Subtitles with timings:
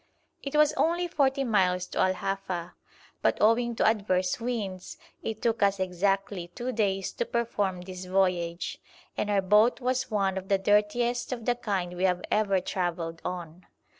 [0.41, 2.73] It was only forty miles to Al Hafa,
[3.21, 8.79] but, owing to adverse winds, it took us exactly two days to perform this voyage,
[9.15, 13.21] and our boat was one of the dirtiest of the kind we have ever travelled
[13.23, 13.67] on.